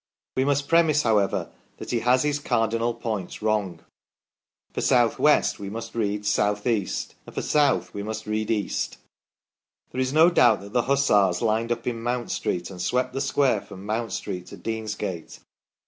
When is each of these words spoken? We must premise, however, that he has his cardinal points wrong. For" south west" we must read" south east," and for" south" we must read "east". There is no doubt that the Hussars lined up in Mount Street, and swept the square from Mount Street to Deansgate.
We 0.35 0.45
must 0.45 0.67
premise, 0.67 1.03
however, 1.03 1.51
that 1.77 1.91
he 1.91 1.99
has 1.99 2.23
his 2.23 2.39
cardinal 2.39 2.95
points 2.95 3.43
wrong. 3.43 3.81
For" 4.73 4.81
south 4.91 5.19
west" 5.19 5.59
we 5.59 5.69
must 5.69 5.93
read" 5.93 6.25
south 6.25 6.65
east," 6.65 7.13
and 7.27 7.35
for" 7.35 7.41
south" 7.59 7.93
we 7.93 8.01
must 8.01 8.25
read 8.25 8.49
"east". 8.49 8.97
There 9.91 10.01
is 10.01 10.11
no 10.11 10.31
doubt 10.31 10.61
that 10.61 10.73
the 10.73 10.81
Hussars 10.89 11.43
lined 11.43 11.71
up 11.71 11.85
in 11.85 12.01
Mount 12.01 12.31
Street, 12.31 12.71
and 12.71 12.81
swept 12.81 13.13
the 13.13 13.21
square 13.21 13.61
from 13.61 13.85
Mount 13.85 14.11
Street 14.11 14.47
to 14.47 14.57
Deansgate. 14.57 15.37